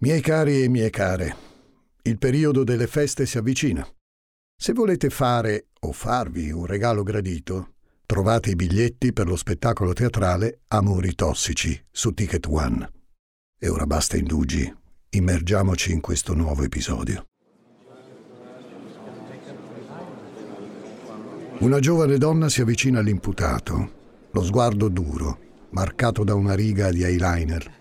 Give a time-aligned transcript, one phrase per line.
[0.00, 1.36] Miei cari e mie care,
[2.02, 3.84] il periodo delle feste si avvicina.
[4.56, 7.72] Se volete fare o farvi un regalo gradito,
[8.06, 12.88] trovate i biglietti per lo spettacolo teatrale Amori tossici su Ticket One.
[13.58, 14.72] E ora basta indugi,
[15.10, 17.26] immergiamoci in questo nuovo episodio.
[21.58, 23.92] Una giovane donna si avvicina all'imputato,
[24.30, 25.38] lo sguardo duro,
[25.70, 27.77] marcato da una riga di eyeliner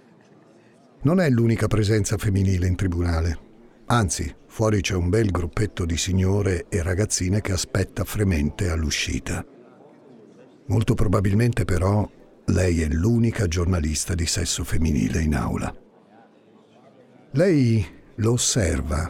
[1.08, 3.40] non è l'unica presenza femminile in tribunale.
[3.86, 9.46] Anzi, fuori c'è un bel gruppetto di signore e ragazzine che aspetta fremente all'uscita.
[10.66, 12.06] Molto probabilmente però
[12.48, 15.74] lei è l'unica giornalista di sesso femminile in aula.
[17.32, 19.10] Lei lo osserva,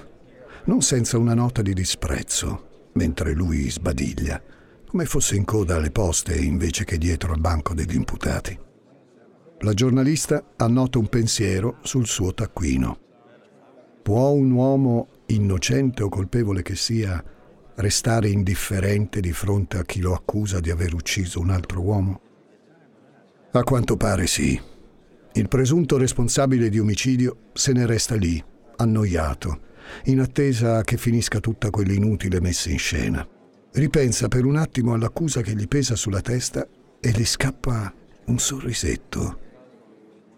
[0.66, 4.40] non senza una nota di disprezzo, mentre lui sbadiglia,
[4.86, 8.66] come fosse in coda alle poste invece che dietro al banco degli imputati.
[9.62, 13.00] La giornalista annota un pensiero sul suo taccuino.
[14.04, 17.24] Può un uomo, innocente o colpevole che sia,
[17.78, 22.22] restare indifferente di fronte a chi lo accusa di aver ucciso un altro uomo?
[23.54, 24.62] A quanto pare sì.
[25.34, 28.42] Il presunto responsabile di omicidio se ne resta lì,
[28.76, 29.62] annoiato,
[30.06, 33.28] in attesa che finisca tutta quell'inutile messa in scena.
[33.72, 36.68] Ripensa per un attimo all'accusa che gli pesa sulla testa
[37.00, 37.92] e gli scappa
[38.26, 39.46] un sorrisetto.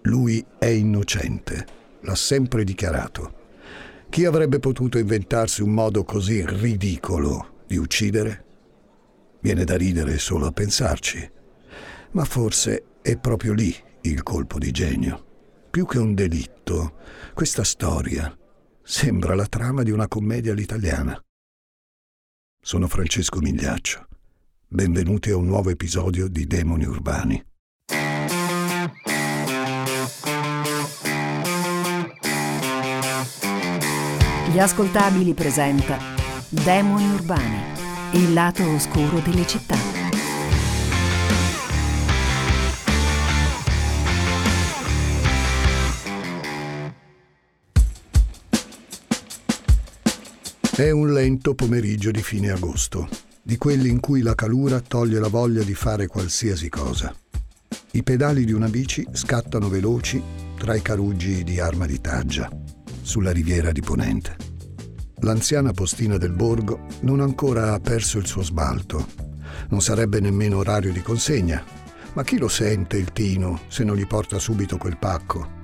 [0.04, 1.66] Lui è innocente,
[2.02, 3.38] l'ha sempre dichiarato.
[4.10, 8.46] Chi avrebbe potuto inventarsi un modo così ridicolo di uccidere?
[9.42, 11.32] Viene da ridere solo a pensarci,
[12.12, 15.26] ma forse è proprio lì il colpo di genio.
[15.70, 16.96] Più che un delitto,
[17.34, 18.36] questa storia
[18.82, 21.22] sembra la trama di una commedia all'italiana.
[22.62, 24.08] Sono Francesco Migliaccio.
[24.68, 27.49] Benvenuti a un nuovo episodio di Demoni Urbani.
[34.52, 36.00] Gli ascoltabili presenta
[36.50, 37.62] Demoni Urbani,
[38.14, 39.76] il lato oscuro delle città.
[50.76, 53.08] È un lento pomeriggio di fine agosto,
[53.44, 57.16] di quelli in cui la calura toglie la voglia di fare qualsiasi cosa.
[57.92, 60.20] I pedali di una bici scattano veloci
[60.58, 62.59] tra i caruggi di arma di taggia
[63.10, 64.36] sulla riviera di Ponente.
[65.22, 69.08] L'anziana postina del borgo non ancora ha perso il suo sbalto.
[69.70, 71.64] Non sarebbe nemmeno orario di consegna,
[72.14, 75.58] ma chi lo sente il Tino se non gli porta subito quel pacco?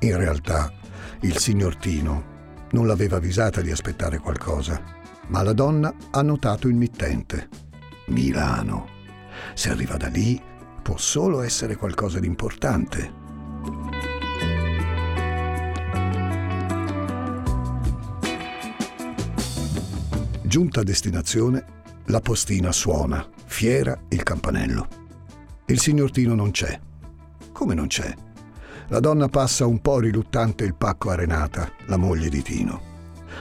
[0.00, 0.70] In realtà,
[1.22, 2.30] il signor Tino
[2.72, 4.82] non l'aveva avvisata di aspettare qualcosa,
[5.28, 7.48] ma la donna ha notato il mittente.
[8.08, 8.86] Milano.
[9.54, 10.38] Se arriva da lì,
[10.82, 13.20] può solo essere qualcosa di importante.
[20.52, 21.64] Giunta a destinazione,
[22.08, 24.86] la postina suona, fiera il campanello.
[25.64, 26.78] Il signor Tino non c'è.
[27.52, 28.14] Come non c'è?
[28.88, 32.82] La donna passa un po' riluttante il pacco a Renata, la moglie di Tino.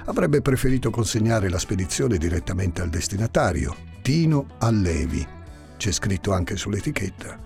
[0.05, 5.27] Avrebbe preferito consegnare la spedizione direttamente al destinatario, Tino Allevi.
[5.75, 7.37] C'è scritto anche sull'etichetta.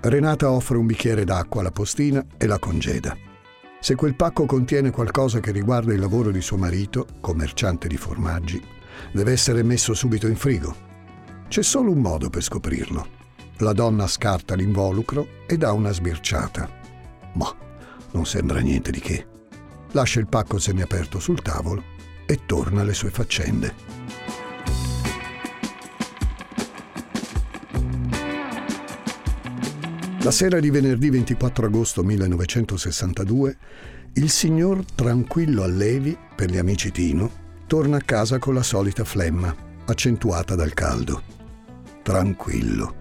[0.00, 3.16] Renata offre un bicchiere d'acqua alla postina e la congeda.
[3.82, 8.62] Se quel pacco contiene qualcosa che riguarda il lavoro di suo marito, commerciante di formaggi,
[9.10, 10.72] deve essere messo subito in frigo.
[11.48, 13.04] C'è solo un modo per scoprirlo.
[13.58, 16.70] La donna scarta l'involucro e dà una sbirciata.
[17.32, 17.52] Ma
[18.12, 19.26] non sembra niente di che.
[19.90, 21.82] Lascia il pacco semiaperto sul tavolo
[22.24, 24.01] e torna alle sue faccende.
[30.22, 33.56] La sera di venerdì 24 agosto 1962,
[34.12, 37.28] il signor Tranquillo Allevi, per gli amici Tino,
[37.66, 39.52] torna a casa con la solita flemma,
[39.84, 41.22] accentuata dal caldo.
[42.02, 42.94] Tranquillo,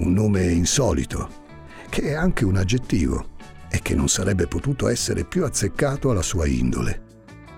[0.00, 1.30] un nome insolito,
[1.88, 3.30] che è anche un aggettivo
[3.70, 7.04] e che non sarebbe potuto essere più azzeccato alla sua indole.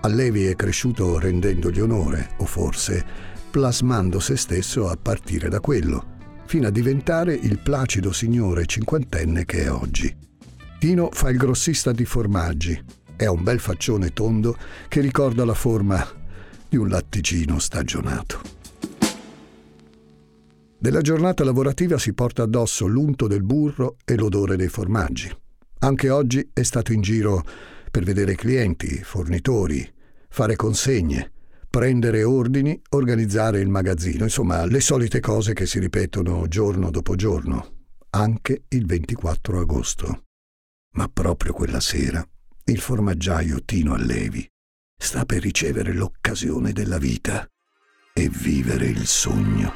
[0.03, 3.05] Allevi è cresciuto rendendogli onore, o forse
[3.51, 6.12] plasmando se stesso a partire da quello
[6.53, 10.15] fino a diventare il placido signore cinquantenne che è oggi.
[10.77, 12.79] Tino fa il grossista di formaggi
[13.17, 14.55] ha un bel faccione tondo
[14.87, 16.07] che ricorda la forma
[16.69, 18.39] di un latticino stagionato.
[20.77, 25.35] Della giornata lavorativa si porta addosso l'unto del burro e l'odore dei formaggi.
[25.79, 27.43] Anche oggi è stato in giro
[27.89, 29.91] per vedere clienti, fornitori,
[30.29, 31.31] fare consegne,
[31.73, 37.85] prendere ordini, organizzare il magazzino, insomma le solite cose che si ripetono giorno dopo giorno,
[38.11, 40.25] anche il 24 agosto.
[40.91, 42.23] Ma proprio quella sera
[42.65, 44.47] Il formaggiaio Tino Allevi
[44.95, 47.43] sta per ricevere l'occasione della vita
[48.13, 49.73] e vivere il sogno.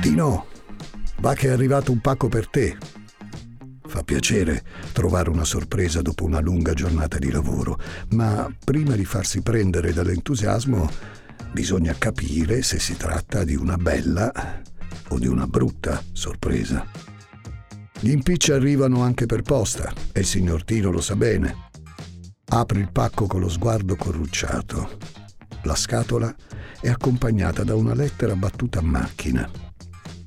[0.00, 0.46] Tino,
[1.18, 3.01] va che è arrivato un pacco per te.
[3.92, 7.78] Fa piacere trovare una sorpresa dopo una lunga giornata di lavoro,
[8.12, 10.88] ma prima di farsi prendere dall'entusiasmo
[11.52, 14.62] bisogna capire se si tratta di una bella
[15.08, 16.86] o di una brutta sorpresa.
[18.00, 21.68] Gli impicci arrivano anche per posta e il signor Tino lo sa bene.
[22.46, 24.96] Apre il pacco con lo sguardo corrucciato.
[25.64, 26.34] La scatola
[26.80, 29.46] è accompagnata da una lettera battuta a macchina.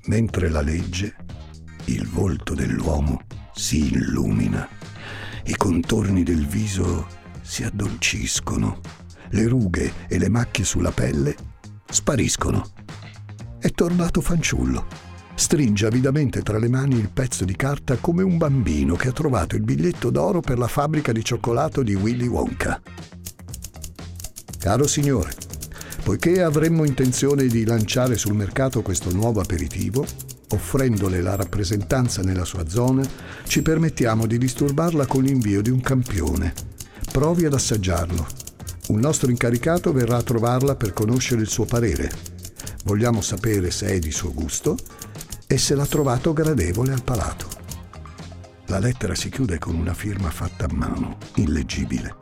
[0.06, 1.16] Mentre la legge,
[1.86, 3.24] il volto dell'uomo
[3.56, 4.68] si illumina.
[5.46, 7.08] I contorni del viso
[7.42, 8.82] si addolciscono.
[9.30, 11.36] Le rughe e le macchie sulla pelle
[11.90, 12.68] spariscono.
[13.58, 14.86] È tornato fanciullo.
[15.36, 19.56] Stringe avidamente tra le mani il pezzo di carta come un bambino che ha trovato
[19.56, 22.82] il biglietto d'oro per la fabbrica di cioccolato di Willy Wonka.
[24.60, 25.34] Caro signore,
[26.04, 30.06] poiché avremmo intenzione di lanciare sul mercato questo nuovo aperitivo,
[30.50, 33.06] offrendole la rappresentanza nella sua zona,
[33.48, 36.54] ci permettiamo di disturbarla con l'invio di un campione.
[37.12, 38.28] Provi ad assaggiarlo.
[38.88, 42.12] Un nostro incaricato verrà a trovarla per conoscere il suo parere.
[42.84, 44.78] Vogliamo sapere se è di suo gusto
[45.48, 47.48] e se l'ha trovato gradevole al palato.
[48.68, 52.16] La lettera si chiude con una firma fatta a mano, illeggibile.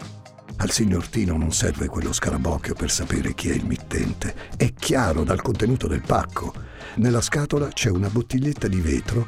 [0.57, 4.35] Al signor Tino non serve quello scarabocchio per sapere chi è il mittente.
[4.55, 6.53] È chiaro dal contenuto del pacco.
[6.95, 9.27] Nella scatola c'è una bottiglietta di vetro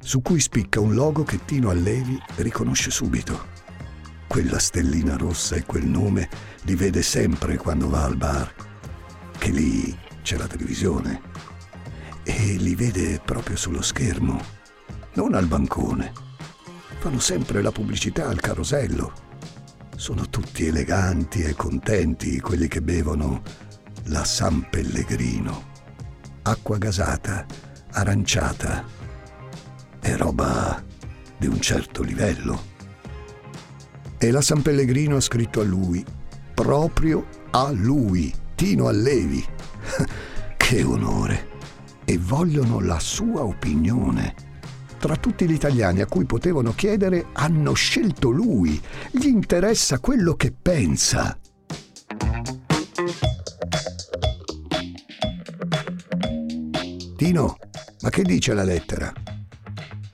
[0.00, 3.50] su cui spicca un logo che Tino Allevi riconosce subito.
[4.26, 6.30] Quella stellina rossa e quel nome
[6.62, 8.54] li vede sempre quando va al bar,
[9.36, 11.20] che lì c'è la televisione
[12.22, 14.42] e li vede proprio sullo schermo,
[15.14, 16.12] non al bancone.
[16.98, 19.12] Fanno sempre la pubblicità al carosello.
[19.96, 23.42] Sono tutti eleganti e contenti quelli che bevono
[24.04, 25.71] la San Pellegrino.
[26.44, 27.46] Acqua gasata,
[27.92, 28.84] aranciata.
[30.00, 30.82] È roba
[31.38, 32.70] di un certo livello.
[34.18, 36.04] E la San Pellegrino ha scritto a lui,
[36.52, 39.44] proprio a lui, Tino Allevi.
[40.56, 41.50] che onore!
[42.04, 44.34] E vogliono la sua opinione.
[44.98, 48.80] Tra tutti gli italiani a cui potevano chiedere, hanno scelto lui.
[49.12, 51.38] Gli interessa quello che pensa.
[57.22, 57.56] Tino,
[58.00, 59.12] ma che dice la lettera?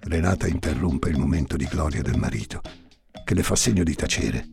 [0.00, 2.60] Renata interrompe il momento di gloria del marito,
[3.24, 4.46] che le fa segno di tacere.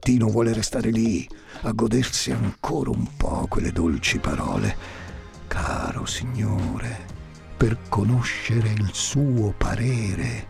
[0.00, 1.24] Tino vuole restare lì,
[1.62, 4.76] a godersi ancora un po' quelle dolci parole.
[5.46, 6.98] Caro Signore,
[7.56, 10.48] per conoscere il suo parere,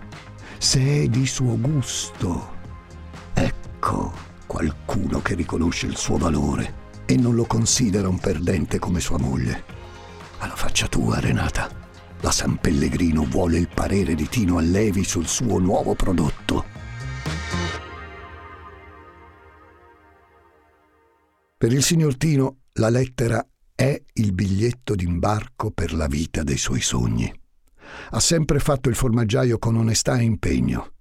[0.57, 2.55] se è di suo gusto.
[3.35, 4.15] Ecco
[4.47, 9.74] qualcuno che riconosce il suo valore e non lo considera un perdente come sua moglie.
[10.45, 11.71] Alla faccia tua, Renata.
[12.21, 16.67] La San Pellegrino vuole il parere di Tino Allevi sul suo nuovo prodotto.
[21.57, 23.43] Per il signor Tino la lettera
[23.75, 27.33] è il biglietto d'imbarco per la vita dei suoi sogni.
[28.11, 30.93] Ha sempre fatto il formaggiaio con onestà e impegno,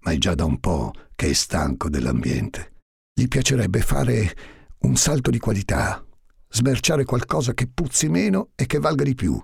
[0.00, 2.72] ma è già da un po' che è stanco dell'ambiente.
[3.12, 4.34] Gli piacerebbe fare
[4.78, 6.02] un salto di qualità,
[6.56, 9.40] smerciare qualcosa che puzzi meno e che valga di più,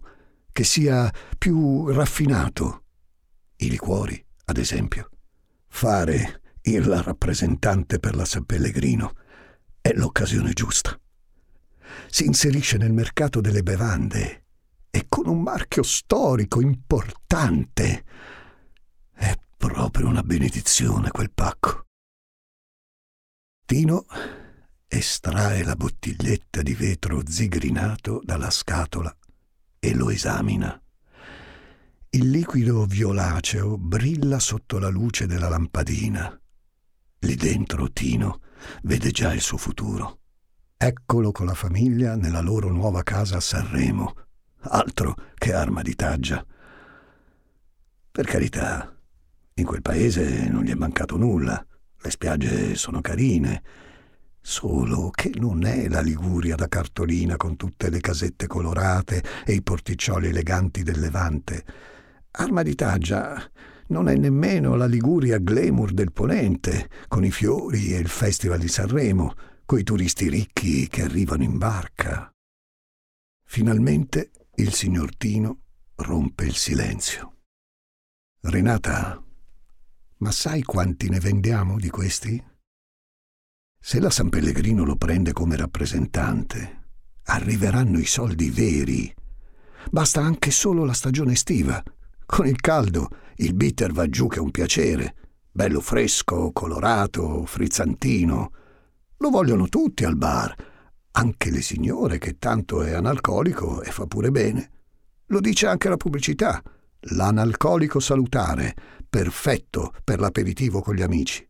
[0.51, 2.85] che sia più raffinato.
[3.57, 5.11] I liquori, ad esempio.
[5.69, 9.13] Fare il rappresentante per la San Pellegrino
[9.81, 10.99] è l'occasione giusta.
[12.09, 14.45] Si inserisce nel mercato delle bevande
[14.91, 18.05] e con un marchio storico importante.
[19.13, 21.85] È proprio una benedizione quel pacco.
[23.67, 24.07] Tino
[24.95, 29.15] estrae la bottiglietta di vetro zigrinato dalla scatola
[29.79, 30.79] e lo esamina.
[32.11, 36.39] Il liquido violaceo brilla sotto la luce della lampadina.
[37.21, 38.41] Lì dentro Tino
[38.83, 40.19] vede già il suo futuro.
[40.77, 44.15] Eccolo con la famiglia nella loro nuova casa a Sanremo.
[44.61, 46.45] Altro che arma di taggia.
[48.11, 48.95] Per carità,
[49.55, 51.65] in quel paese non gli è mancato nulla.
[51.97, 53.63] Le spiagge sono carine.
[54.45, 59.63] Solo che non è la Liguria da cartolina con tutte le casette colorate e i
[59.63, 61.65] porticcioli eleganti del Levante.
[62.33, 62.63] Arma
[63.89, 68.69] non è nemmeno la Liguria glamour del Ponente, con i fiori e il Festival di
[68.69, 69.35] Sanremo,
[69.65, 72.31] coi turisti ricchi che arrivano in barca.
[73.45, 75.61] Finalmente il signor Tino
[75.97, 77.37] rompe il silenzio.
[78.41, 79.23] Renata,
[80.17, 82.52] ma sai quanti ne vendiamo di questi?
[83.85, 86.85] Se la San Pellegrino lo prende come rappresentante,
[87.25, 89.13] arriveranno i soldi veri.
[89.91, 91.83] Basta anche solo la stagione estiva.
[92.25, 93.09] Con il caldo
[93.39, 95.17] il bitter va giù che è un piacere.
[95.51, 98.53] Bello fresco, colorato, frizzantino.
[99.17, 100.55] Lo vogliono tutti al bar,
[101.11, 104.71] anche le signore che tanto è analcolico e fa pure bene.
[105.27, 106.63] Lo dice anche la pubblicità.
[107.01, 108.77] L'analcolico salutare,
[109.11, 111.45] perfetto per l'aperitivo con gli amici.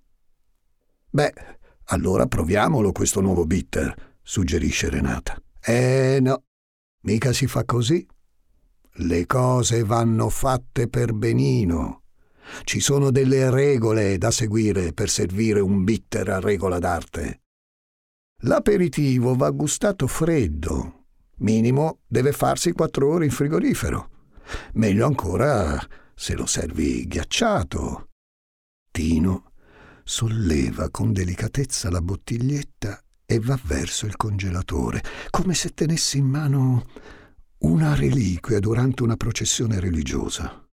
[1.10, 5.40] Beh, allora proviamolo questo nuovo bitter, suggerisce Renata.
[5.60, 6.44] Eh no,
[7.02, 8.06] mica si fa così.
[8.96, 12.02] Le cose vanno fatte per benino.
[12.64, 17.40] Ci sono delle regole da seguire per servire un bitter a regola d'arte.
[18.44, 21.06] L'aperitivo va gustato freddo.
[21.38, 24.10] Minimo deve farsi quattro ore in frigorifero.
[24.74, 25.78] Meglio ancora
[26.14, 28.08] se lo servi ghiacciato.
[28.90, 29.51] Tino
[30.04, 36.86] solleva con delicatezza la bottiglietta e va verso il congelatore, come se tenesse in mano
[37.58, 40.66] una reliquia durante una processione religiosa.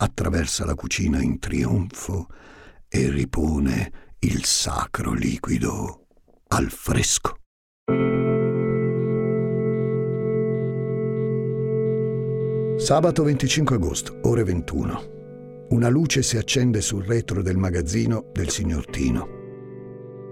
[0.00, 2.28] Attraversa la cucina in trionfo
[2.88, 6.06] e ripone il sacro liquido
[6.48, 7.36] al fresco.
[12.78, 15.17] Sabato 25 agosto, ore 21.
[15.70, 19.36] Una luce si accende sul retro del magazzino del signor Tino.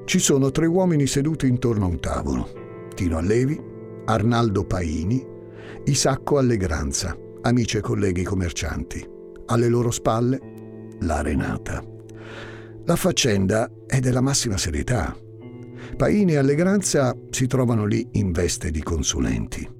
[0.06, 2.48] Ci sono tre uomini seduti intorno a un tavolo.
[2.94, 3.60] Tino Allevi,
[4.06, 5.22] Arnaldo Paini,
[5.84, 9.06] Isacco Allegranza, amici e colleghi commercianti.
[9.46, 10.40] Alle loro spalle
[11.00, 11.84] la Renata.
[12.84, 15.14] La faccenda è della massima serietà.
[15.96, 19.75] Paini e Allegranza si trovano lì in veste di consulenti.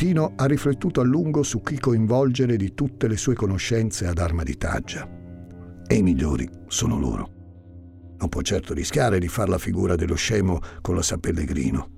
[0.00, 4.42] Tino ha riflettuto a lungo su chi coinvolgere di tutte le sue conoscenze ad arma
[4.42, 5.06] di taggia.
[5.86, 7.30] E i migliori sono loro.
[8.16, 11.90] Non può certo rischiare di far la figura dello scemo con la San Pellegrino.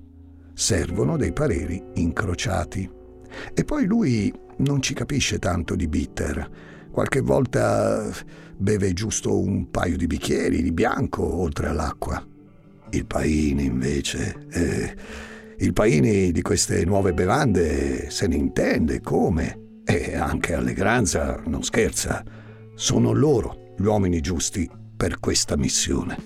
[0.53, 2.91] Servono dei pareri incrociati.
[3.53, 6.89] E poi lui non ci capisce tanto di bitter.
[6.91, 8.11] Qualche volta
[8.57, 12.21] beve giusto un paio di bicchieri di bianco oltre all'acqua.
[12.89, 14.45] Il Paini invece...
[14.49, 15.31] Eh,
[15.63, 22.21] il Paini di queste nuove bevande se ne intende come e anche Allegranza non scherza.
[22.75, 26.17] Sono loro gli uomini giusti per questa missione.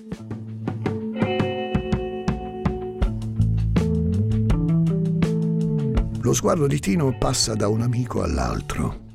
[6.20, 9.06] Lo sguardo di Tino passa da un amico all'altro.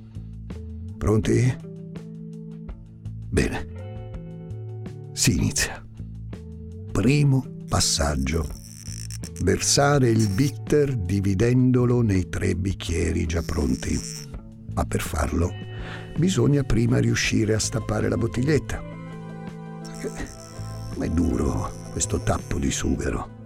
[0.98, 1.54] Pronti?
[3.30, 3.68] Bene.
[5.12, 5.86] Si inizia.
[6.94, 8.63] Primo passaggio
[9.42, 14.00] versare il bitter dividendolo nei tre bicchieri già pronti.
[14.74, 15.52] Ma per farlo
[16.18, 18.82] bisogna prima riuscire a stappare la bottiglietta.
[20.96, 23.42] Ma è duro questo tappo di sughero.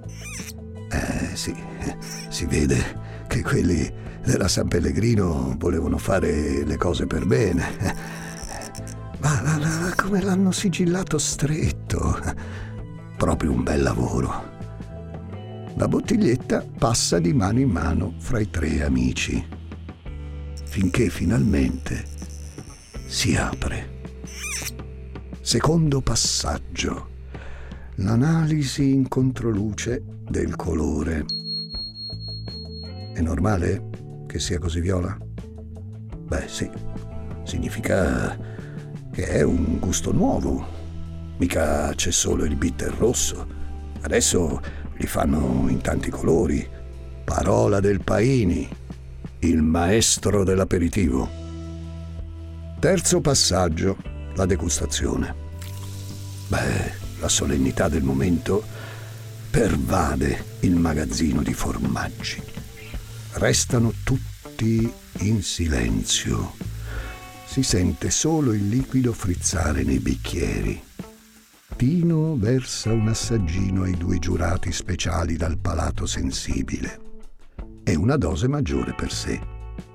[0.90, 1.56] Eh sì,
[2.30, 3.92] si vede che quelli
[4.24, 7.66] della San Pellegrino volevano fare le cose per bene.
[9.20, 12.20] Ma la, la, come l'hanno sigillato stretto.
[13.18, 14.57] Proprio un bel lavoro.
[15.78, 19.46] La bottiglietta passa di mano in mano fra i tre amici,
[20.66, 22.04] finché finalmente
[23.06, 24.02] si apre.
[25.40, 27.10] Secondo passaggio.
[27.98, 31.26] L'analisi in controluce del colore.
[33.14, 33.90] È normale
[34.26, 35.16] che sia così viola?
[35.16, 36.68] Beh sì,
[37.44, 38.36] significa
[39.12, 40.66] che è un gusto nuovo.
[41.38, 43.48] Mica c'è solo il bitter rosso.
[44.02, 46.68] Adesso li fanno in tanti colori.
[47.24, 48.68] Parola del Paini,
[49.40, 51.30] il maestro dell'aperitivo.
[52.80, 53.98] Terzo passaggio,
[54.36, 55.36] la degustazione.
[56.48, 58.64] Beh, la solennità del momento
[59.50, 62.42] pervade il magazzino di formaggi.
[63.34, 66.54] Restano tutti in silenzio.
[67.46, 70.87] Si sente solo il liquido frizzare nei bicchieri.
[71.78, 77.00] Tino versa un assaggino ai due giurati speciali dal palato sensibile.
[77.84, 79.40] È una dose maggiore per sé.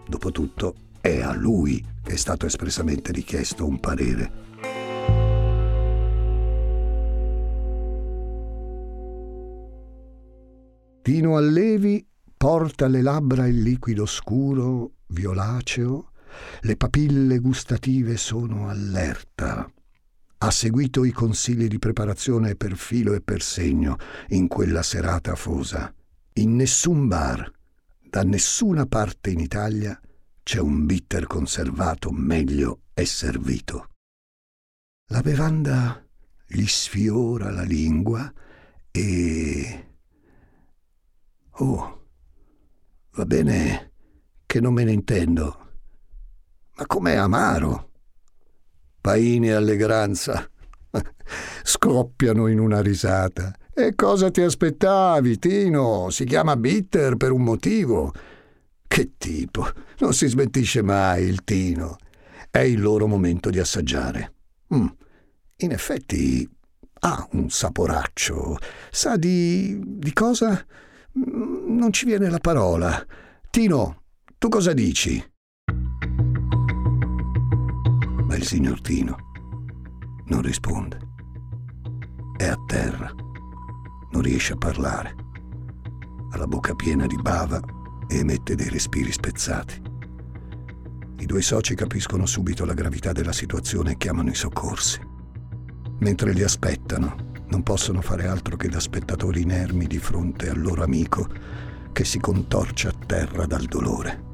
[0.06, 4.32] Dopotutto è a lui che è stato espressamente richiesto un parere.
[11.02, 16.12] Tino Allevi porta alle labbra il liquido scuro, violaceo,
[16.60, 19.68] le papille gustative sono allerta
[20.44, 23.96] ha seguito i consigli di preparazione per filo e per segno
[24.30, 25.94] in quella serata afosa.
[26.34, 27.48] In nessun bar,
[28.00, 29.98] da nessuna parte in Italia,
[30.42, 33.86] c'è un bitter conservato, meglio è servito.
[35.10, 36.04] La bevanda
[36.44, 38.32] gli sfiora la lingua
[38.90, 39.86] e...
[41.50, 42.06] Oh,
[43.12, 43.92] va bene
[44.44, 45.68] che non me ne intendo,
[46.74, 47.91] ma com'è amaro!
[49.02, 50.48] Paini e allegranza
[51.64, 53.52] scoppiano in una risata.
[53.74, 56.08] E cosa ti aspettavi, Tino?
[56.10, 58.12] Si chiama bitter per un motivo.
[58.86, 59.66] Che tipo?
[59.98, 61.96] Non si smentisce mai il Tino.
[62.48, 64.34] È il loro momento di assaggiare.
[64.72, 64.86] Mm.
[65.56, 66.48] In effetti
[67.00, 68.56] ha un saporaccio.
[68.90, 69.80] Sa di.
[69.82, 70.64] di cosa?
[71.18, 73.04] Mm, non ci viene la parola.
[73.50, 74.02] Tino,
[74.38, 75.31] tu cosa dici?
[78.32, 79.30] Ma il signor Tino
[80.28, 80.98] non risponde.
[82.34, 83.12] È a terra.
[84.10, 85.14] Non riesce a parlare.
[86.30, 87.60] Ha la bocca piena di bava
[88.08, 89.82] e emette dei respiri spezzati.
[91.18, 94.98] I due soci capiscono subito la gravità della situazione e chiamano i soccorsi.
[95.98, 100.82] Mentre li aspettano, non possono fare altro che da spettatori inermi di fronte al loro
[100.82, 101.28] amico
[101.92, 104.24] che si contorce a terra dal dolore.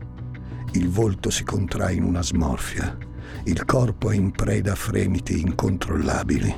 [0.74, 3.07] Il volto si contrae in una smorfia,
[3.44, 6.54] il corpo è in preda a fremiti incontrollabili.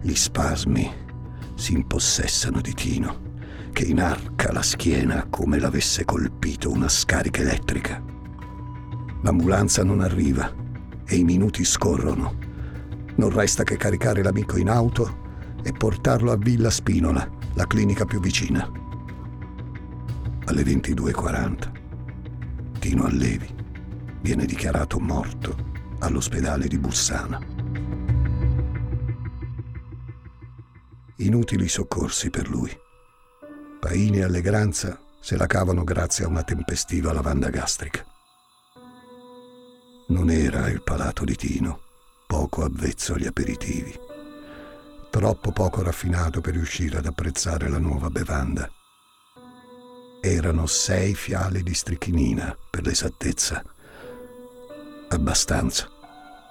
[0.00, 0.90] Gli spasmi
[1.54, 3.30] si impossessano di Tino
[3.72, 8.02] che inarca la schiena come l'avesse colpito una scarica elettrica.
[9.22, 10.52] L'ambulanza non arriva
[11.04, 12.36] e i minuti scorrono.
[13.16, 15.20] Non resta che caricare l'amico in auto
[15.62, 18.68] e portarlo a Villa Spinola, la clinica più vicina.
[20.44, 21.80] Alle 22.40
[22.78, 23.48] Tino Allevi
[24.20, 25.70] viene dichiarato morto
[26.02, 27.40] all'ospedale di Bussana.
[31.18, 32.76] Inutili soccorsi per lui.
[33.78, 38.04] Paini e Allegranza se la cavano grazie a una tempestiva lavanda gastrica.
[40.08, 41.80] Non era il palato di Tino,
[42.26, 43.96] poco avvezzo agli aperitivi,
[45.10, 48.68] troppo poco raffinato per riuscire ad apprezzare la nuova bevanda.
[50.20, 53.62] Erano sei fiale di strichinina, per l'esattezza,
[55.08, 55.91] abbastanza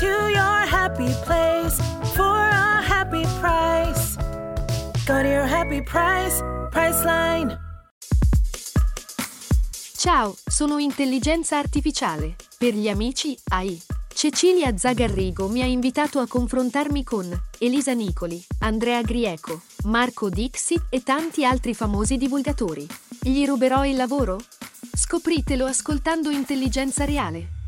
[0.00, 1.76] To your happy place
[2.14, 4.16] for a happy price.
[5.04, 7.58] Go to your happy price, Priceline.
[9.94, 12.36] Ciao, sono intelligenza artificiale.
[12.56, 13.78] Per gli amici AI.
[14.14, 17.28] Cecilia Zagarrigo mi ha invitato a confrontarmi con
[17.58, 22.86] Elisa Nicoli, Andrea Grieco, Marco Dixi e tanti altri famosi divulgatori.
[23.20, 24.40] Gli ruberò il lavoro?
[24.94, 27.60] Scopritelo ascoltando Intelligenza Reale.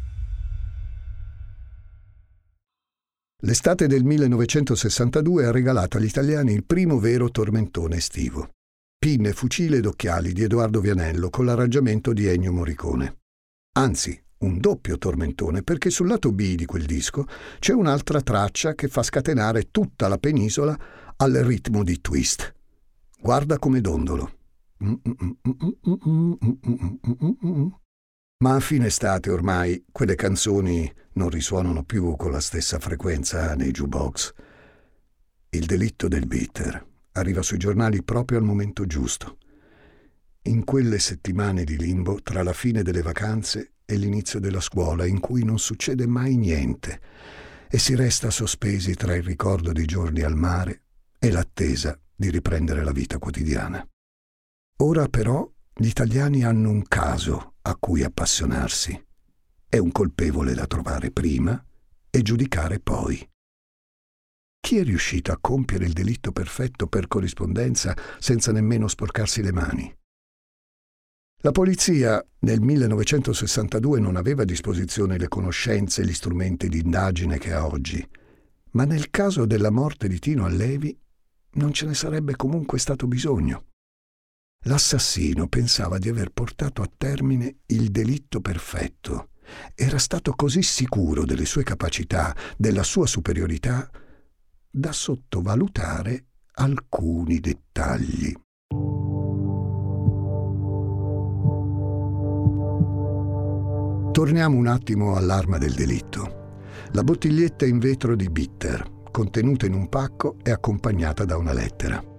[3.45, 8.53] L'estate del 1962 ha regalato agli italiani il primo vero tormentone estivo.
[8.99, 13.19] Pinne, fucile ed occhiali di Edoardo Vianello con l'arrangiamento di Ennio Morricone.
[13.73, 17.27] Anzi, un doppio tormentone perché sul lato B di quel disco
[17.59, 20.79] c'è un'altra traccia che fa scatenare tutta la penisola
[21.17, 22.51] al ritmo di twist.
[23.21, 24.39] Guarda come dondolo.
[28.43, 33.71] Ma a fine estate ormai quelle canzoni non risuonano più con la stessa frequenza nei
[33.71, 34.33] jukebox.
[35.51, 39.39] Il delitto del bitter arriva sui giornali proprio al momento giusto.
[40.43, 45.21] In quelle settimane di limbo tra la fine delle vacanze e l'inizio della scuola in
[45.21, 47.01] cui non succede mai niente
[47.71, 50.83] e si resta sospesi tra il ricordo dei giorni al mare
[51.19, 53.87] e l'attesa di riprendere la vita quotidiana.
[54.79, 59.07] Ora però gli italiani hanno un caso a cui appassionarsi.
[59.69, 61.63] È un colpevole da trovare prima
[62.09, 63.29] e giudicare poi.
[64.61, 69.95] Chi è riuscito a compiere il delitto perfetto per corrispondenza senza nemmeno sporcarsi le mani?
[71.43, 77.37] La polizia nel 1962 non aveva a disposizione le conoscenze e gli strumenti di indagine
[77.37, 78.09] che ha oggi,
[78.71, 80.97] ma nel caso della morte di Tino Allevi
[81.55, 83.74] non ce ne sarebbe comunque stato bisogno.
[84.67, 89.29] L'assassino pensava di aver portato a termine il delitto perfetto.
[89.75, 93.91] Era stato così sicuro delle sue capacità, della sua superiorità,
[94.71, 96.25] da sottovalutare
[96.55, 98.33] alcuni dettagli.
[104.13, 106.63] Torniamo un attimo all'arma del delitto.
[106.93, 112.14] La bottiglietta in vetro di bitter, contenuta in un pacco e accompagnata da una lettera.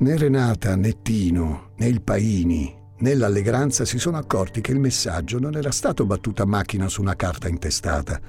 [0.00, 5.40] Né Renata, né Tino, né il Paini, né l'Allegranza si sono accorti che il messaggio
[5.40, 8.20] non era stato battuto a macchina su una carta intestata,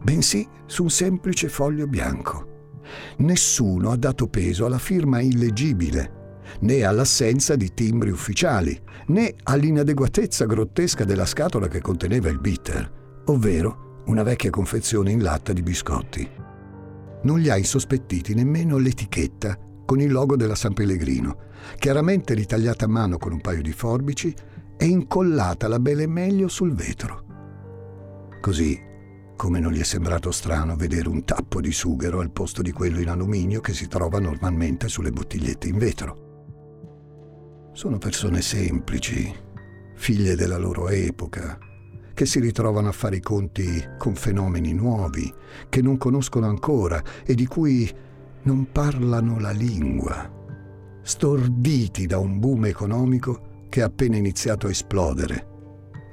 [0.00, 2.78] bensì su un semplice foglio bianco.
[3.18, 11.02] Nessuno ha dato peso alla firma illegibile, né all'assenza di timbri ufficiali, né all'inadeguatezza grottesca
[11.02, 16.30] della scatola che conteneva il bitter, ovvero una vecchia confezione in latta di biscotti.
[17.22, 21.38] Non li ha insospettiti nemmeno l'etichetta con il logo della San Pellegrino,
[21.78, 24.34] chiaramente ritagliata a mano con un paio di forbici
[24.76, 27.24] e incollata la bene meglio sul vetro.
[28.42, 28.86] Così
[29.36, 33.00] come non gli è sembrato strano vedere un tappo di sughero al posto di quello
[33.00, 36.24] in alluminio che si trova normalmente sulle bottigliette in vetro.
[37.74, 39.30] Sono persone semplici,
[39.94, 41.58] figlie della loro epoca,
[42.14, 45.30] che si ritrovano a fare i conti con fenomeni nuovi,
[45.68, 47.92] che non conoscono ancora e di cui
[48.46, 50.30] non parlano la lingua,
[51.02, 55.54] storditi da un boom economico che è appena iniziato a esplodere.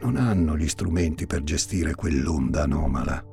[0.01, 3.23] Non hanno gli strumenti per gestire quell'onda anomala.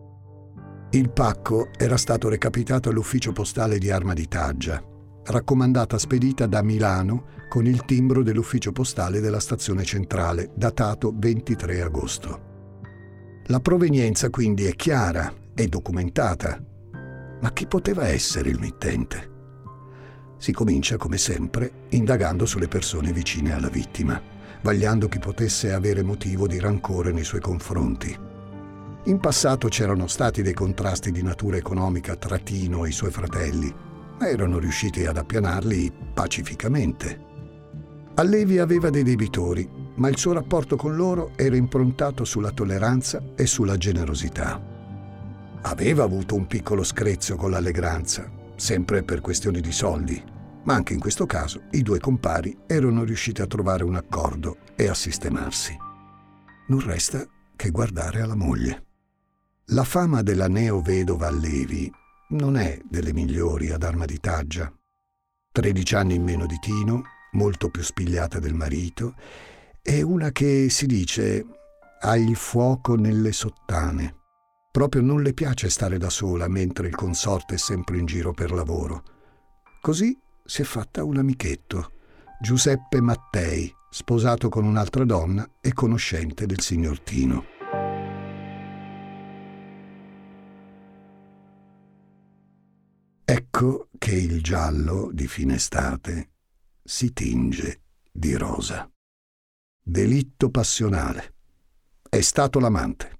[0.90, 4.82] Il pacco era stato recapitato all'ufficio postale di Arma di Taggia,
[5.24, 12.48] raccomandata spedita da Milano con il timbro dell'ufficio postale della stazione centrale, datato 23 agosto.
[13.46, 16.62] La provenienza quindi è chiara e documentata.
[17.40, 19.38] Ma chi poteva essere il mittente?
[20.36, 24.20] Si comincia, come sempre, indagando sulle persone vicine alla vittima,
[24.62, 28.16] vagliando chi potesse avere motivo di rancore nei suoi confronti.
[29.04, 33.74] In passato c'erano stati dei contrasti di natura economica tra Tino e i suoi fratelli,
[34.18, 37.28] ma erano riusciti ad appianarli pacificamente.
[38.14, 43.46] Allevi aveva dei debitori, ma il suo rapporto con loro era improntato sulla tolleranza e
[43.46, 44.79] sulla generosità.
[45.62, 50.22] Aveva avuto un piccolo screzio con l'allegranza, sempre per questioni di soldi,
[50.64, 54.88] ma anche in questo caso i due compari erano riusciti a trovare un accordo e
[54.88, 55.76] a sistemarsi.
[56.68, 58.86] Non resta che guardare alla moglie.
[59.66, 61.92] La fama della neo-vedova Allevi
[62.30, 64.72] non è delle migliori ad arma di taggia.
[65.52, 69.14] 13 anni in meno di Tino, molto più spigliata del marito,
[69.82, 71.44] è una che si dice
[72.00, 74.19] ha il fuoco nelle sottane.
[74.70, 78.52] Proprio non le piace stare da sola mentre il consorte è sempre in giro per
[78.52, 79.02] lavoro.
[79.80, 81.92] Così si è fatta un amichetto,
[82.40, 87.44] Giuseppe Mattei, sposato con un'altra donna e conoscente del signor Tino.
[93.24, 96.30] Ecco che il giallo di fine estate
[96.82, 98.88] si tinge di rosa.
[99.82, 101.34] Delitto passionale.
[102.08, 103.19] È stato l'amante.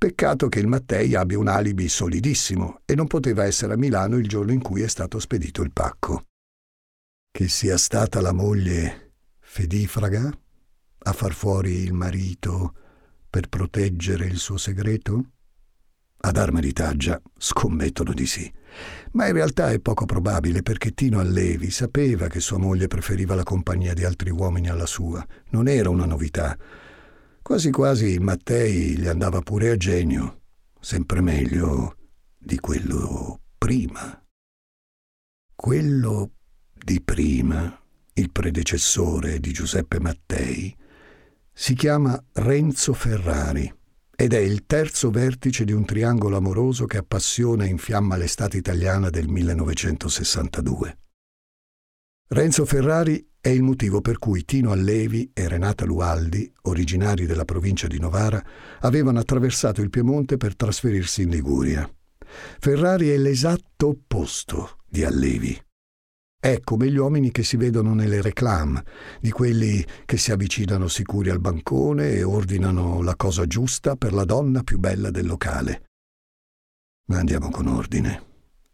[0.00, 4.26] Peccato che il Mattei abbia un alibi solidissimo e non poteva essere a Milano il
[4.26, 6.24] giorno in cui è stato spedito il pacco.
[7.30, 10.32] Che sia stata la moglie fedifraga
[11.02, 12.72] a far fuori il marito
[13.28, 15.32] per proteggere il suo segreto?
[16.22, 18.50] Ad arma di taggia scommettono di sì.
[19.12, 23.42] Ma in realtà è poco probabile perché Tino Allevi sapeva che sua moglie preferiva la
[23.42, 25.22] compagnia di altri uomini alla sua.
[25.50, 26.56] Non era una novità.
[27.50, 30.42] Quasi quasi Mattei gli andava pure a genio,
[30.78, 31.96] sempre meglio
[32.38, 34.24] di quello prima.
[35.56, 36.30] Quello
[36.72, 37.76] di prima,
[38.12, 40.72] il predecessore di Giuseppe Mattei,
[41.52, 43.74] si chiama Renzo Ferrari
[44.14, 49.10] ed è il terzo vertice di un triangolo amoroso che appassiona e infiamma l'estate italiana
[49.10, 50.98] del 1962.
[52.28, 57.86] Renzo Ferrari è il motivo per cui Tino Allevi e Renata Lualdi, originari della provincia
[57.86, 58.44] di Novara,
[58.80, 61.90] avevano attraversato il Piemonte per trasferirsi in Liguria.
[62.58, 65.58] Ferrari è l'esatto opposto di Allevi.
[66.38, 68.84] È come gli uomini che si vedono nelle reclame,
[69.20, 74.24] di quelli che si avvicinano sicuri al bancone e ordinano la cosa giusta per la
[74.24, 75.84] donna più bella del locale.
[77.06, 78.22] Ma andiamo con ordine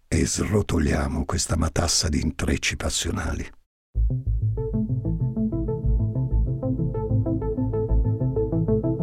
[0.09, 3.49] e srotoliamo questa matassa di intrecci passionali.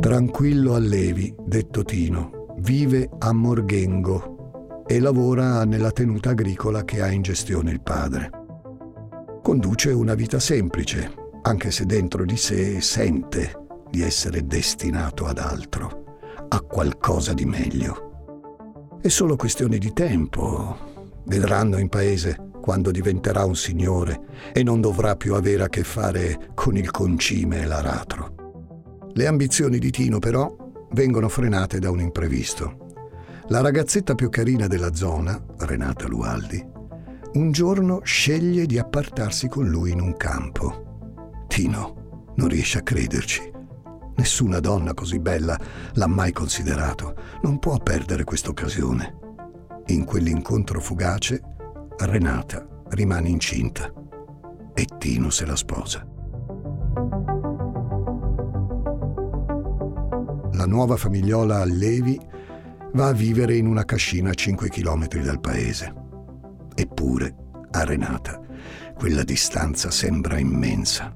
[0.03, 7.21] Tranquillo Allevi, detto Tino, vive a Morghengo e lavora nella tenuta agricola che ha in
[7.21, 8.29] gestione il padre
[9.41, 11.13] conduce una vita semplice,
[11.43, 13.53] anche se dentro di sé sente
[13.89, 16.17] di essere destinato ad altro,
[16.49, 18.97] a qualcosa di meglio.
[19.01, 21.21] È solo questione di tempo.
[21.25, 26.51] Vedranno in paese quando diventerà un signore e non dovrà più avere a che fare
[26.53, 28.42] con il concime e l'aratro.
[29.15, 30.55] Le ambizioni di Tino però
[30.93, 32.95] vengono frenate da un imprevisto.
[33.49, 36.65] La ragazzetta più carina della zona, Renata Lualdi,
[37.33, 41.45] un giorno sceglie di appartarsi con lui in un campo.
[41.47, 43.51] Tino non riesce a crederci.
[44.15, 45.59] Nessuna donna così bella
[45.93, 47.15] l'ha mai considerato.
[47.43, 49.19] Non può perdere questa occasione.
[49.87, 51.39] In quell'incontro fugace,
[51.97, 53.93] Renata rimane incinta
[54.73, 56.07] e Tino se la sposa.
[60.53, 62.19] La nuova famigliola Allevi
[62.93, 65.93] va a vivere in una cascina a 5 km dal paese.
[66.75, 67.35] Eppure,
[67.71, 68.39] a Renata,
[68.95, 71.13] quella distanza sembra immensa.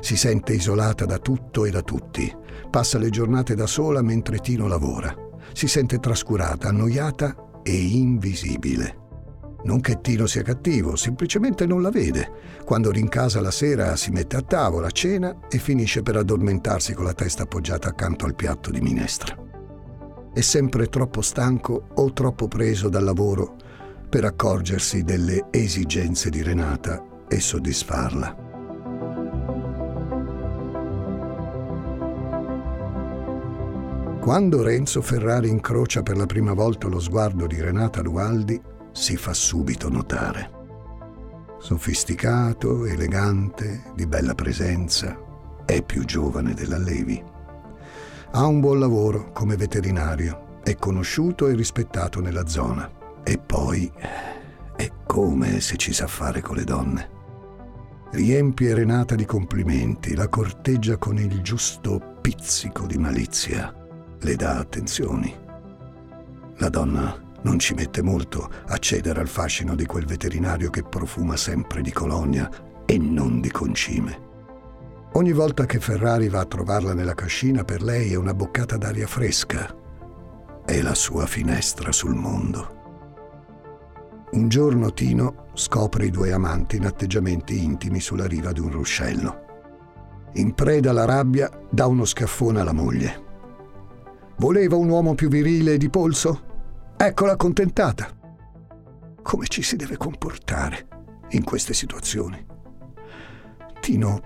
[0.00, 2.30] Si sente isolata da tutto e da tutti.
[2.70, 5.14] Passa le giornate da sola mentre Tino lavora.
[5.54, 9.03] Si sente trascurata, annoiata e invisibile.
[9.64, 12.30] Non che Tino sia cattivo, semplicemente non la vede.
[12.64, 17.14] Quando rincasa la sera si mette a tavola, cena e finisce per addormentarsi con la
[17.14, 19.36] testa appoggiata accanto al piatto di minestra.
[20.34, 23.56] È sempre troppo stanco o troppo preso dal lavoro
[24.08, 28.42] per accorgersi delle esigenze di Renata e soddisfarla.
[34.20, 38.60] Quando Renzo Ferrari incrocia per la prima volta lo sguardo di Renata Lualdi,
[38.94, 40.50] si fa subito notare.
[41.58, 45.18] Sofisticato, elegante, di bella presenza,
[45.64, 47.22] è più giovane della Levi.
[48.30, 52.90] Ha un buon lavoro come veterinario, è conosciuto e rispettato nella zona.
[53.24, 53.90] E poi
[54.76, 57.10] è come se ci sa fare con le donne.
[58.12, 63.74] Riempie Renata di complimenti, la corteggia con il giusto pizzico di malizia,
[64.20, 65.34] le dà attenzioni.
[66.58, 71.36] La donna non ci mette molto a cedere al fascino di quel veterinario che profuma
[71.36, 72.50] sempre di colonia
[72.84, 74.22] e non di concime.
[75.12, 79.06] Ogni volta che Ferrari va a trovarla nella cascina, per lei è una boccata d'aria
[79.06, 79.72] fresca.
[80.64, 82.82] È la sua finestra sul mondo.
[84.32, 89.42] Un giorno Tino scopre i due amanti in atteggiamenti intimi sulla riva di un ruscello.
[90.34, 93.22] In preda alla rabbia, dà uno scaffone alla moglie.
[94.38, 96.53] Voleva un uomo più virile e di polso?
[96.96, 98.08] Eccola accontentata.
[99.20, 100.86] Come ci si deve comportare
[101.30, 102.42] in queste situazioni?
[103.80, 104.22] Tino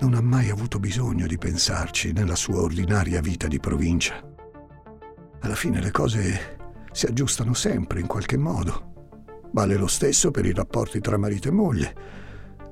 [0.00, 4.22] non ha mai avuto bisogno di pensarci nella sua ordinaria vita di provincia.
[5.40, 6.58] Alla fine le cose
[6.92, 8.92] si aggiustano sempre in qualche modo.
[9.52, 11.94] Vale lo stesso per i rapporti tra marito e moglie.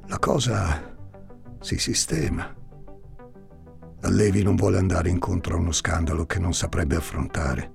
[0.07, 0.95] La cosa
[1.59, 2.55] si sistema.
[4.03, 7.73] Allevi non vuole andare incontro a uno scandalo che non saprebbe affrontare.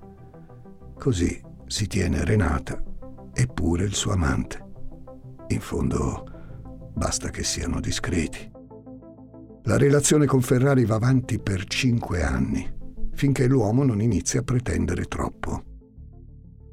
[0.98, 2.82] Così si tiene Renata
[3.34, 4.66] e pure il suo amante.
[5.50, 8.50] In fondo basta che siano discreti.
[9.64, 12.68] La relazione con Ferrari va avanti per cinque anni,
[13.12, 15.64] finché l'uomo non inizia a pretendere troppo.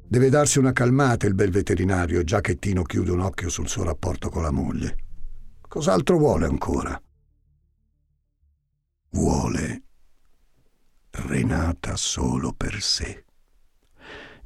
[0.07, 3.83] Deve darsi una calmata il bel veterinario, già che Tino chiude un occhio sul suo
[3.83, 4.97] rapporto con la moglie.
[5.67, 6.99] Cos'altro vuole ancora?
[9.09, 9.83] Vuole
[11.11, 13.25] Renata solo per sé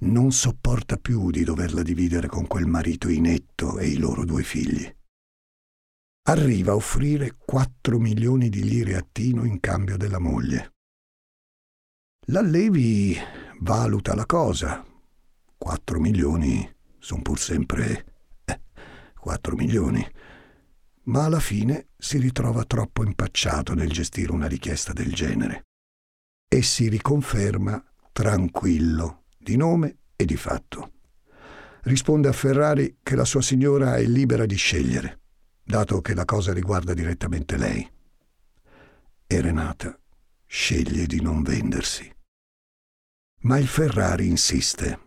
[0.02, 4.96] non sopporta più di doverla dividere con quel marito inetto e i loro due figli.
[6.30, 10.74] Arriva a offrire 4 milioni di lire a Tino in cambio della moglie.
[12.28, 13.18] L'Allevi
[13.62, 14.86] valuta la cosa.
[15.58, 18.06] 4 milioni sono pur sempre...
[18.46, 18.62] Eh,
[19.20, 20.06] 4 milioni.
[21.06, 25.64] Ma alla fine si ritrova troppo impacciato nel gestire una richiesta del genere
[26.48, 30.92] e si riconferma tranquillo di nome e di fatto.
[31.84, 35.22] Risponde a Ferrari che la sua signora è libera di scegliere,
[35.64, 37.90] dato che la cosa riguarda direttamente lei.
[39.26, 39.98] E Renata
[40.46, 42.12] sceglie di non vendersi.
[43.42, 45.00] Ma il Ferrari insiste.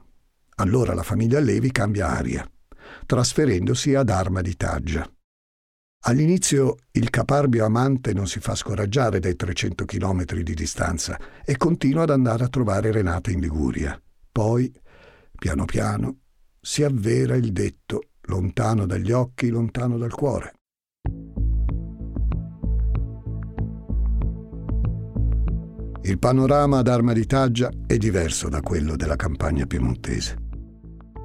[0.57, 2.49] Allora la famiglia Levi cambia aria,
[3.05, 5.05] trasferendosi ad Arma di Taggia.
[6.05, 12.05] All'inizio il caparbio amante non si fa scoraggiare dai 300 chilometri di distanza e continua
[12.05, 14.01] ad andare a trovare Renata in Liguria.
[14.33, 14.73] Poi,
[15.38, 16.21] piano piano,
[16.59, 20.55] si avvera il detto lontano dagli occhi, lontano dal cuore.
[26.05, 30.37] Il panorama ad Arma di Taggia è diverso da quello della campagna piemontese.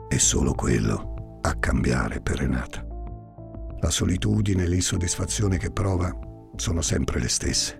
[0.10, 2.86] È solo quello a cambiare per Renata.
[3.80, 6.12] La solitudine e l'insoddisfazione che prova
[6.58, 7.80] sono sempre le stesse.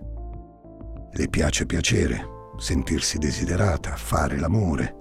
[1.12, 2.24] Le piace piacere,
[2.56, 4.97] sentirsi desiderata, fare l'amore,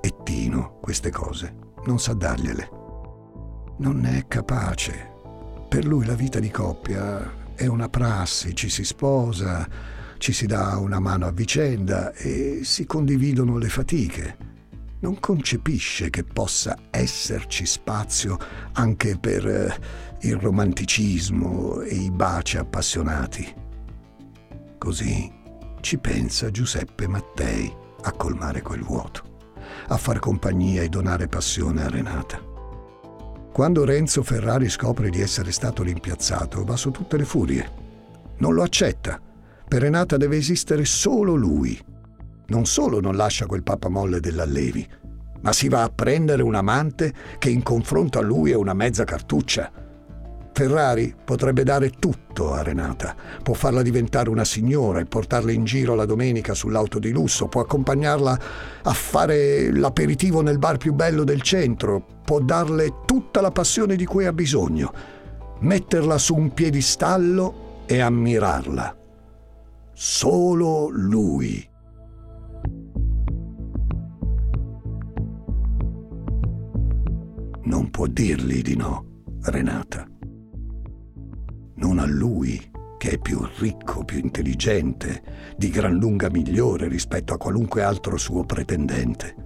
[0.00, 1.54] e Tino queste cose
[1.86, 2.68] non sa dargliele.
[3.78, 5.12] Non ne è capace.
[5.68, 9.66] Per lui la vita di coppia è una prassi, ci si sposa,
[10.18, 14.36] ci si dà una mano a vicenda e si condividono le fatiche.
[15.00, 18.36] non concepisce che possa esserci spazio
[18.72, 19.78] anche per eh,
[20.22, 23.54] il romanticismo e i baci appassionati.
[24.76, 25.32] Così
[25.80, 29.22] ci pensa Giuseppe Mattei a colmare quel vuoto,
[29.88, 32.40] a far compagnia e donare passione a Renata.
[33.52, 37.70] Quando Renzo Ferrari scopre di essere stato rimpiazzato, va su tutte le furie.
[38.38, 39.20] Non lo accetta.
[39.66, 41.78] Per Renata deve esistere solo lui
[42.48, 44.86] non solo non lascia quel papamolle dell'Allevi,
[45.42, 49.04] ma si va a prendere un amante che in confronto a lui è una mezza
[49.04, 49.70] cartuccia.
[50.58, 55.94] Ferrari potrebbe dare tutto a Renata, può farla diventare una signora e portarla in giro
[55.94, 58.40] la domenica sull'auto di lusso, può accompagnarla
[58.82, 64.04] a fare l'aperitivo nel bar più bello del centro, può darle tutta la passione di
[64.04, 64.92] cui ha bisogno,
[65.60, 68.96] metterla su un piedistallo e ammirarla.
[69.92, 71.70] Solo lui.
[77.62, 80.17] Non può dirgli di no, Renata.
[81.78, 82.60] Non a lui,
[82.98, 88.44] che è più ricco, più intelligente, di gran lunga migliore rispetto a qualunque altro suo
[88.44, 89.36] pretendente.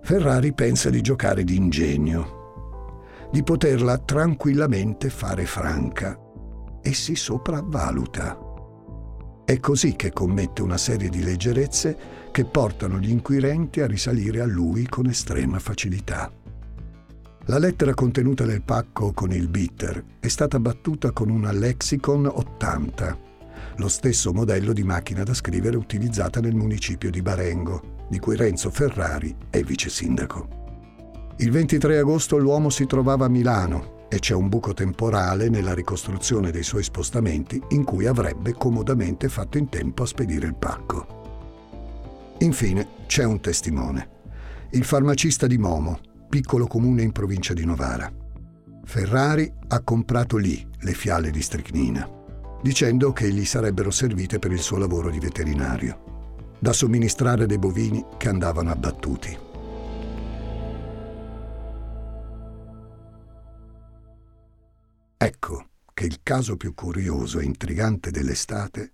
[0.00, 6.16] Ferrari pensa di giocare d'ingegno, di poterla tranquillamente fare franca
[6.80, 8.38] e si sopravvaluta.
[9.44, 11.98] È così che commette una serie di leggerezze
[12.30, 16.37] che portano gli inquirenti a risalire a lui con estrema facilità.
[17.48, 23.18] La lettera contenuta nel pacco con il bitter è stata battuta con una Lexicon 80,
[23.76, 28.68] lo stesso modello di macchina da scrivere utilizzata nel municipio di Barengo, di cui Renzo
[28.68, 30.46] Ferrari è vice sindaco.
[31.38, 36.50] Il 23 agosto l'uomo si trovava a Milano e c'è un buco temporale nella ricostruzione
[36.50, 42.36] dei suoi spostamenti in cui avrebbe comodamente fatto in tempo a spedire il pacco.
[42.40, 44.08] Infine c'è un testimone,
[44.72, 48.12] il farmacista di Momo, piccolo comune in provincia di Novara.
[48.84, 52.08] Ferrari ha comprato lì le fiale di stricnina,
[52.62, 58.04] dicendo che gli sarebbero servite per il suo lavoro di veterinario, da somministrare dei bovini
[58.16, 59.38] che andavano abbattuti.
[65.16, 68.92] Ecco che il caso più curioso e intrigante dell'estate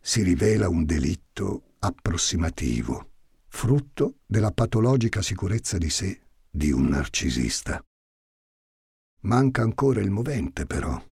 [0.00, 3.08] si rivela un delitto approssimativo,
[3.48, 6.23] frutto della patologica sicurezza di sé
[6.56, 7.84] di un narcisista.
[9.22, 11.02] Manca ancora il movente, però.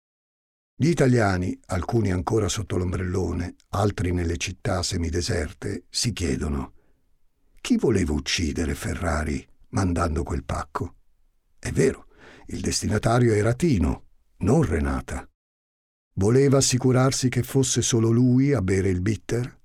[0.76, 6.74] Gli italiani, alcuni ancora sotto l'ombrellone, altri nelle città semideserte, si chiedono
[7.60, 10.94] chi voleva uccidere Ferrari mandando quel pacco?
[11.58, 12.06] È vero,
[12.46, 14.04] il destinatario era Tino,
[14.38, 15.28] non Renata.
[16.14, 19.60] Voleva assicurarsi che fosse solo lui a bere il bitter?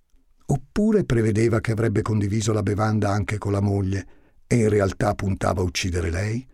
[0.48, 4.17] Oppure prevedeva che avrebbe condiviso la bevanda anche con la moglie
[4.48, 6.48] e in realtà puntava a uccidere lei?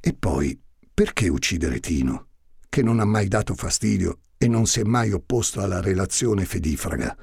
[0.00, 0.58] E poi,
[0.92, 2.28] perché uccidere Tino,
[2.68, 7.16] che non ha mai dato fastidio e non si è mai opposto alla relazione fedifraga?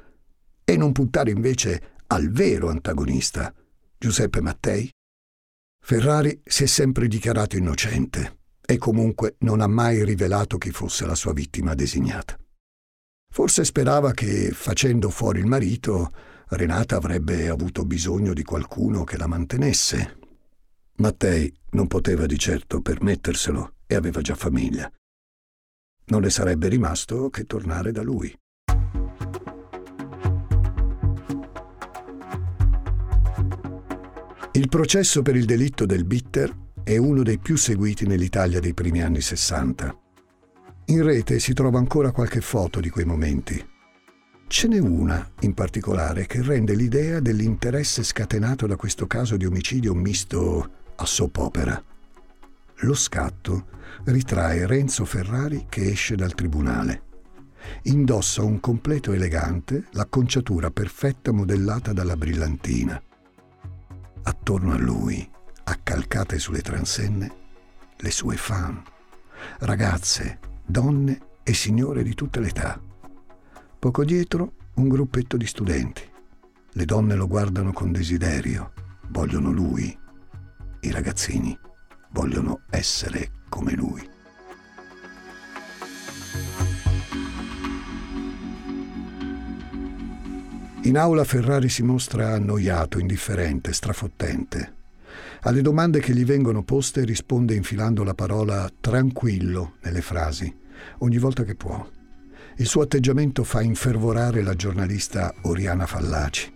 [0.63, 3.53] E non puntare invece al vero antagonista,
[3.97, 4.89] Giuseppe Mattei?
[5.81, 11.15] Ferrari si è sempre dichiarato innocente e comunque non ha mai rivelato chi fosse la
[11.15, 12.37] sua vittima designata.
[13.31, 16.11] Forse sperava che, facendo fuori il marito,
[16.51, 20.17] Renata avrebbe avuto bisogno di qualcuno che la mantenesse.
[20.95, 24.91] Mattei non poteva di certo permetterselo e aveva già famiglia.
[26.05, 28.35] Non le sarebbe rimasto che tornare da lui.
[34.53, 36.51] Il processo per il delitto del bitter
[36.83, 39.95] è uno dei più seguiti nell'Italia dei primi anni Sessanta.
[40.85, 43.77] In rete si trova ancora qualche foto di quei momenti.
[44.51, 49.93] Ce n'è una in particolare che rende l'idea dell'interesse scatenato da questo caso di omicidio
[49.93, 51.81] misto a soap opera.
[52.77, 53.67] Lo scatto
[54.05, 57.03] ritrae Renzo Ferrari che esce dal tribunale.
[57.83, 62.99] Indossa un completo elegante, l'acconciatura perfetta modellata dalla brillantina.
[64.23, 65.29] Attorno a lui,
[65.65, 67.31] accalcate sulle transenne,
[67.97, 68.81] le sue fan,
[69.59, 72.87] ragazze, donne e signore di tutte le età
[73.79, 76.01] Poco dietro un gruppetto di studenti.
[76.73, 78.73] Le donne lo guardano con desiderio,
[79.07, 79.97] vogliono lui.
[80.81, 81.57] I ragazzini
[82.11, 84.05] vogliono essere come lui.
[90.81, 94.73] In aula Ferrari si mostra annoiato, indifferente, strafottente.
[95.43, 100.53] Alle domande che gli vengono poste risponde infilando la parola tranquillo nelle frasi,
[100.97, 101.89] ogni volta che può.
[102.59, 106.51] Il suo atteggiamento fa infervorare la giornalista Oriana Fallaci.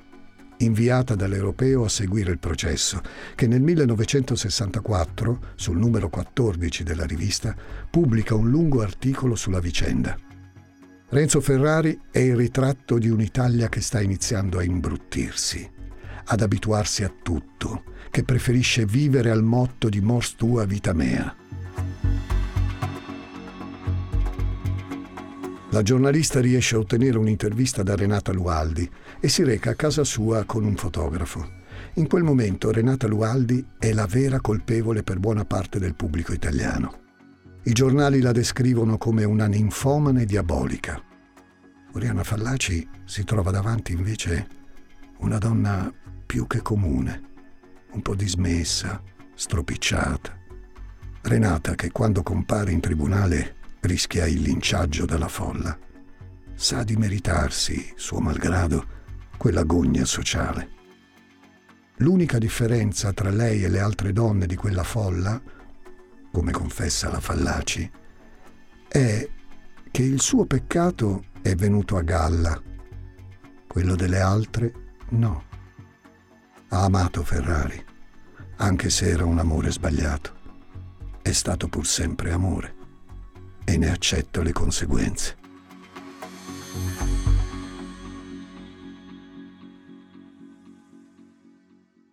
[0.58, 3.02] inviata dall'Europeo a seguire il processo,
[3.36, 7.56] che nel 1964, sul numero 14 della rivista,
[7.90, 10.18] pubblica un lungo articolo sulla vicenda.
[11.10, 15.70] Renzo Ferrari è il ritratto di un'Italia che sta iniziando a imbruttirsi,
[16.26, 21.34] ad abituarsi a tutto, che preferisce vivere al motto di mors tua vita mea.
[25.74, 28.88] La giornalista riesce a ottenere un'intervista da Renata Lualdi
[29.20, 31.62] e si reca a casa sua con un fotografo.
[31.96, 37.00] In quel momento Renata Lualdi è la vera colpevole per buona parte del pubblico italiano.
[37.64, 41.02] I giornali la descrivono come una ninfomane diabolica.
[41.94, 44.48] Oriana Fallaci si trova davanti invece
[45.22, 45.92] una donna
[46.24, 47.22] più che comune,
[47.94, 49.02] un po' dismessa,
[49.34, 50.38] stropicciata.
[51.24, 55.78] Renata, che quando compare in tribunale rischia il linciaggio dalla folla.
[56.56, 58.86] Sa di meritarsi, suo malgrado,
[59.38, 60.70] quella gogna sociale.
[61.98, 65.42] L'unica differenza tra lei e le altre donne di quella folla,
[66.32, 67.92] come confessa la Fallaci,
[68.88, 69.30] è
[69.92, 72.60] che il suo peccato è venuto a galla,
[73.68, 74.74] quello delle altre
[75.10, 75.44] no.
[76.70, 77.84] Ha amato Ferrari,
[78.58, 80.42] anche se era un amore sbagliato.
[81.22, 82.82] È stato pur sempre amore
[83.66, 85.38] e ne accetta le conseguenze.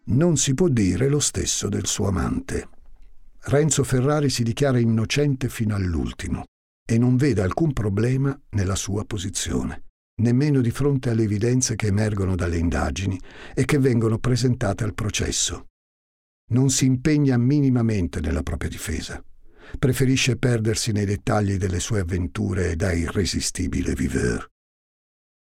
[0.05, 2.68] Non si può dire lo stesso del suo amante.
[3.42, 6.44] Renzo Ferrari si dichiara innocente fino all'ultimo
[6.84, 9.84] e non vede alcun problema nella sua posizione,
[10.22, 13.18] nemmeno di fronte alle evidenze che emergono dalle indagini
[13.55, 15.66] e che vengono presentate al processo.
[16.51, 19.22] Non si impegna minimamente nella propria difesa
[19.79, 24.49] preferisce perdersi nei dettagli delle sue avventure da irresistibile viveur.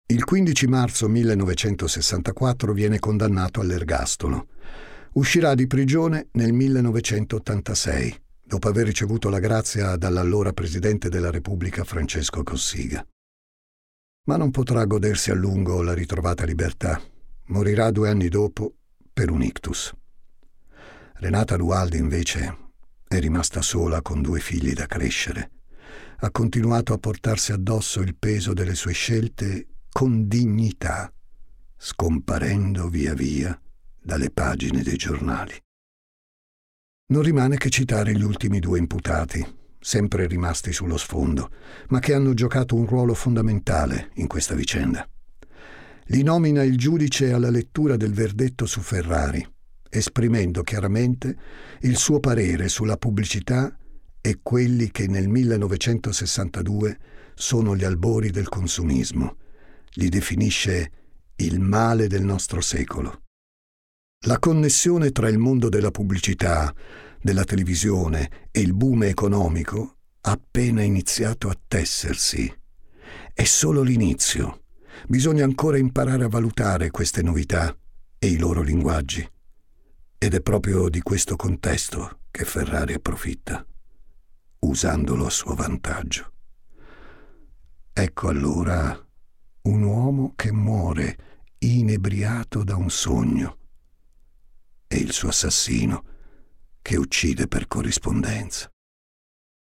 [0.09, 4.47] Il 15 marzo 1964 viene condannato all'ergastolo.
[5.13, 12.41] Uscirà di prigione nel 1986, dopo aver ricevuto la grazia dall'allora Presidente della Repubblica Francesco
[12.43, 13.05] Cossiga.
[14.27, 17.01] Ma non potrà godersi a lungo la ritrovata libertà.
[17.47, 18.75] Morirà due anni dopo
[19.11, 19.93] per un ictus.
[21.15, 22.66] Renata Lualdi, invece,
[23.07, 25.51] è rimasta sola con due figli da crescere.
[26.17, 31.11] Ha continuato a portarsi addosso il peso delle sue scelte con dignità,
[31.77, 33.59] scomparendo via via
[34.01, 35.53] dalle pagine dei giornali.
[37.09, 39.45] Non rimane che citare gli ultimi due imputati,
[39.79, 41.51] sempre rimasti sullo sfondo,
[41.89, 45.07] ma che hanno giocato un ruolo fondamentale in questa vicenda.
[46.07, 49.45] Li nomina il giudice alla lettura del verdetto su Ferrari,
[49.89, 51.35] esprimendo chiaramente
[51.81, 53.75] il suo parere sulla pubblicità
[54.21, 56.97] e quelli che nel 1962
[57.35, 59.37] sono gli albori del consumismo.
[59.93, 60.91] Li definisce
[61.37, 63.21] il male del nostro secolo.
[64.25, 66.73] La connessione tra il mondo della pubblicità,
[67.21, 72.51] della televisione e il boom economico ha appena iniziato a tessersi.
[73.33, 74.63] È solo l'inizio.
[75.07, 77.75] Bisogna ancora imparare a valutare queste novità
[78.17, 79.27] e i loro linguaggi.
[80.19, 83.63] Ed è proprio di questo contesto che Ferrari approfitta,
[84.59, 86.33] usandolo a suo vantaggio.
[87.93, 89.07] Ecco allora
[89.61, 91.17] un uomo che muore
[91.59, 93.57] inebriato da un sogno
[94.87, 96.03] e il suo assassino
[96.81, 98.71] che uccide per corrispondenza,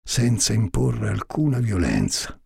[0.01, 2.39] senza imporre alcuna violenza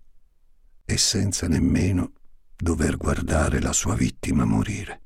[0.84, 2.12] e senza nemmeno
[2.58, 5.01] dover guardare la sua vittima morire.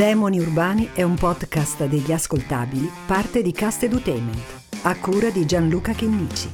[0.00, 5.92] Demoni Urbani è un podcast degli ascoltabili, parte di Cast Edutainment, a cura di Gianluca
[5.92, 6.50] Chennici.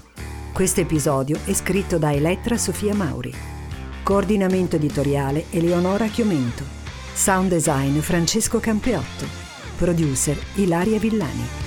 [0.53, 3.33] Questo episodio è scritto da Elettra Sofia Mauri.
[4.03, 6.65] Coordinamento editoriale Eleonora Chiomento.
[7.15, 9.27] Sound design Francesco Campeotto.
[9.77, 11.66] Producer Ilaria Villani.